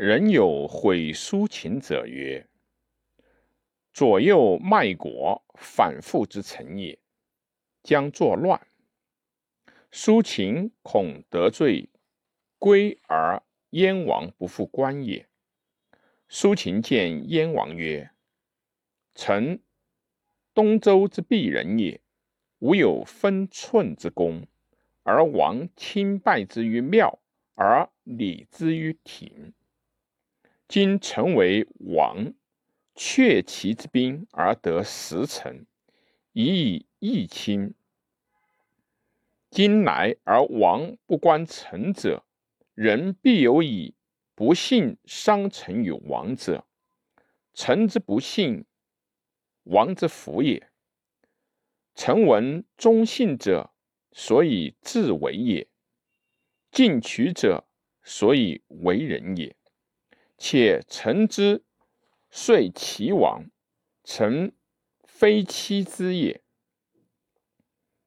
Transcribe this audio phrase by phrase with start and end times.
[0.00, 2.46] 人有毁苏秦者曰
[3.92, 7.00] ：“左右卖国，反复之臣也，
[7.82, 8.64] 将作乱。
[9.90, 11.90] 苏秦恐得罪
[12.60, 15.28] 归而燕王不复官也。”
[16.30, 18.12] 苏秦见燕王曰
[19.16, 19.60] ：“臣
[20.54, 22.00] 东周之鄙人也，
[22.60, 24.46] 无有分寸之功，
[25.02, 27.18] 而王亲拜之于庙，
[27.56, 29.52] 而礼之于庭。”
[30.68, 32.34] 今臣为王，
[32.94, 35.64] 却其之兵而得十城，
[36.34, 37.72] 以以义亲。
[39.48, 42.22] 今来而王不观臣者，
[42.74, 43.94] 人必有以
[44.34, 46.66] 不信伤臣与王者。
[47.54, 48.66] 臣之不信，
[49.62, 50.70] 王之福也。
[51.94, 53.70] 臣闻忠信者，
[54.12, 55.66] 所以自为也；
[56.70, 57.66] 进取者，
[58.02, 59.56] 所以为人也。
[60.38, 61.64] 且臣之
[62.30, 63.50] 遂齐王，
[64.04, 64.54] 臣
[65.02, 66.42] 非妻之也。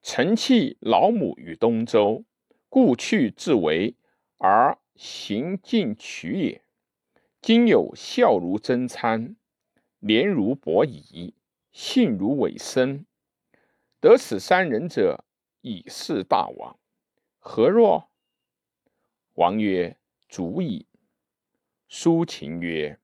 [0.00, 2.24] 臣弃老母于东周，
[2.70, 3.96] 故去自为
[4.38, 6.64] 而行进取也。
[7.42, 9.36] 今有孝如曾参，
[9.98, 11.34] 廉如伯夷，
[11.70, 13.04] 信如尾生，
[14.00, 15.24] 得此三人者，
[15.60, 16.78] 以是大王。
[17.38, 18.08] 何若？
[19.34, 20.86] 王曰：足矣。
[21.94, 22.98] 苏秦曰：“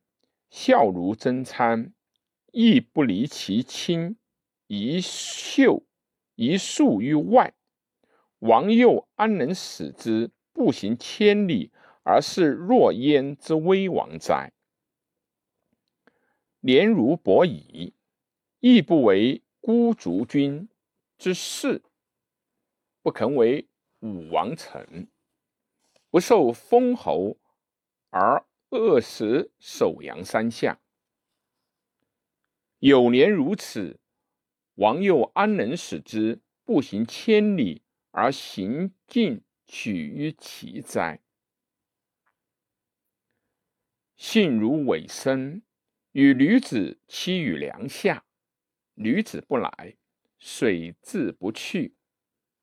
[0.48, 1.92] 孝如曾参，
[2.53, 4.17] 亦不离其亲，
[4.67, 5.84] 一袖
[6.36, 7.53] 一束于外。
[8.39, 11.70] 王又安能使之步行千里，
[12.03, 14.55] 而是若燕之威王哉？
[16.61, 17.92] 廉如伯夷，
[18.61, 20.66] 亦不为孤竹君
[21.19, 21.83] 之士，
[23.03, 23.69] 不肯为
[24.00, 25.09] 武王臣，
[26.09, 27.36] 不受封侯
[28.09, 30.79] 而。”饿死首阳山下，
[32.81, 33.99] 有年如此，
[34.75, 41.23] 王又安能使之步行千里而行进取于其哉？
[44.17, 45.62] 信如尾生，
[46.12, 48.27] 与女子期于梁下，
[48.97, 49.97] 女子不来，
[50.39, 51.95] 水自不去，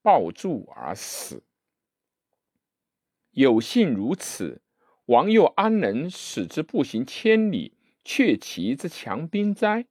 [0.04, 1.44] 抱柱而死。
[3.32, 4.62] 有信如此。
[5.06, 9.86] 王又安能使之步行千里，却其之强兵哉？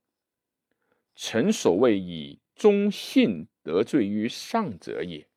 [1.15, 5.29] 臣所谓以忠信得罪于上者也。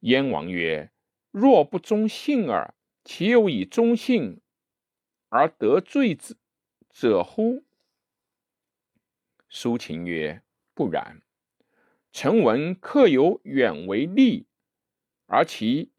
[0.00, 0.92] 燕王曰
[1.32, 4.42] ：“若不忠信耳，其有以忠信
[5.30, 6.36] 而得罪之
[6.90, 7.64] 者乎？”
[9.48, 10.42] 苏秦曰
[10.74, 11.22] ：“不然。
[12.12, 14.46] 臣闻客有远为利，
[15.24, 15.92] 而其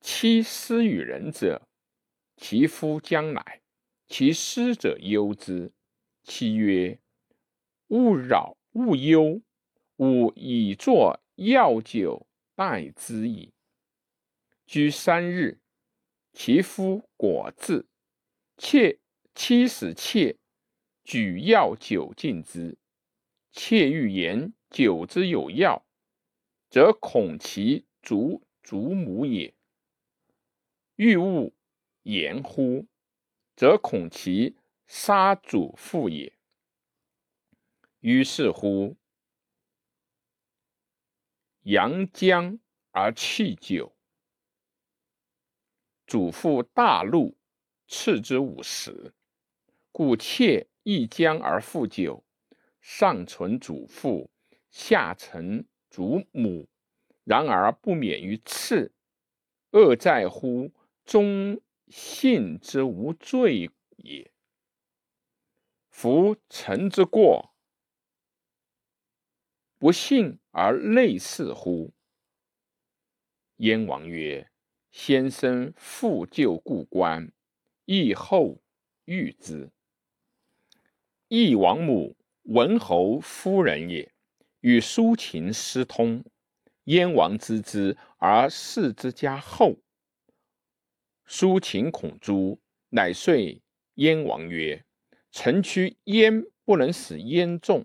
[0.00, 1.66] 妻私与人者。”
[2.36, 3.62] 其夫将来，
[4.08, 5.72] 其师者忧之。
[6.22, 6.98] 妻曰
[7.88, 9.42] ：“勿扰，勿忧，
[9.96, 13.52] 吾以作药酒待之矣。”
[14.66, 15.60] 居三日，
[16.32, 17.86] 其夫果至，
[18.56, 18.98] 妾
[19.34, 20.38] 妻使妾
[21.04, 22.78] 举药酒进之。
[23.52, 25.86] 妾欲言酒之有药，
[26.70, 29.54] 则恐其族祖母也。
[30.96, 31.54] 欲勿。
[32.04, 32.86] 言乎，
[33.56, 34.56] 则恐其
[34.86, 36.32] 杀祖父也。
[38.00, 38.96] 于是乎，
[41.62, 42.58] 阳将
[42.90, 43.96] 而弃酒，
[46.06, 47.38] 祖父大怒，
[47.88, 49.14] 赐之五十。
[49.90, 52.22] 故妾一将而复酒，
[52.82, 54.30] 上存祖父，
[54.68, 56.68] 下承祖母，
[57.24, 58.92] 然而不免于刺。
[59.70, 60.70] 恶在乎
[61.06, 61.58] 中。
[61.88, 64.32] 信之无罪也。
[65.90, 67.54] 夫臣之过，
[69.78, 71.92] 不信而类似乎？
[73.58, 74.50] 燕王曰
[74.90, 77.32] ：“先生复旧故官，
[77.84, 78.60] 亦后
[79.04, 79.70] 遇之。
[81.28, 84.12] 义王母文侯夫人也，
[84.60, 86.24] 与苏秦私通。
[86.84, 89.76] 燕王知之而视之加厚。”
[91.26, 92.58] 苏秦恐诛，
[92.90, 93.62] 乃遂
[93.94, 94.84] 燕王曰
[95.32, 97.84] ：“臣屈燕不能使燕众，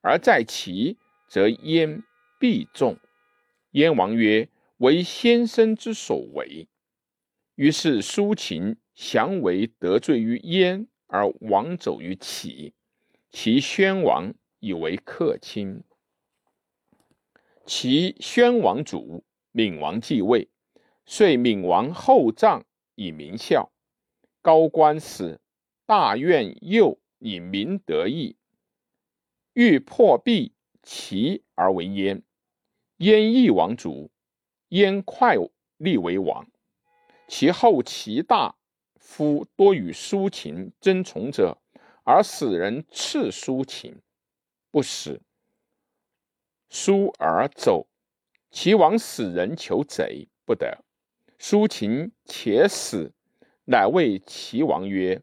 [0.00, 0.96] 而在其
[1.28, 2.02] 则燕
[2.40, 2.98] 必众。”
[3.72, 4.48] 燕王曰
[4.78, 6.68] ：“为先生之所为。”
[7.56, 12.72] 于是苏秦降为得罪于燕，而王走于齐。
[13.30, 15.84] 齐宣王以为客卿。
[17.66, 20.48] 齐宣王卒，闵王继位，
[21.04, 22.64] 遂闵王厚葬。
[22.98, 23.70] 以明孝，
[24.42, 25.40] 高官使
[25.86, 28.36] 大怨右以明得意，
[29.52, 30.52] 欲破壁
[30.82, 32.24] 齐而为燕。
[32.96, 34.10] 燕翼王主，
[34.70, 35.36] 焉快
[35.76, 36.44] 立为王。
[37.28, 38.56] 其后其大
[38.96, 41.56] 夫多与苏秦争宠者，
[42.02, 44.02] 而使人斥苏秦，
[44.72, 45.20] 不使。
[46.68, 47.86] 苏而走，
[48.50, 50.84] 齐王使人求贼，不得。
[51.38, 53.12] 苏秦且死，
[53.66, 55.22] 乃谓齐王曰：“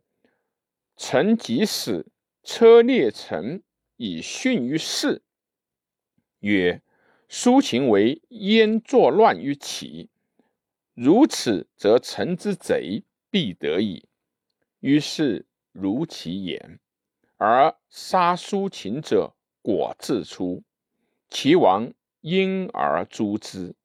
[0.96, 2.06] 臣即使
[2.42, 3.62] 车裂城
[3.98, 5.22] 以殉于世。”
[6.40, 6.82] 曰
[7.28, 10.10] ：“苏秦为燕作乱于齐。”
[10.96, 14.08] 如此，则臣之贼必得矣。
[14.80, 16.80] 于是如其言，
[17.36, 20.64] 而杀苏秦者果自出。
[21.30, 21.92] 齐王
[22.22, 23.76] 因而诛之。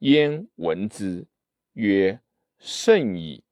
[0.00, 1.26] 焉闻之，
[1.74, 2.20] 曰
[2.58, 3.44] ：“甚矣！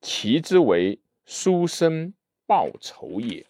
[0.00, 2.12] 其之为书生
[2.44, 3.46] 报仇也。”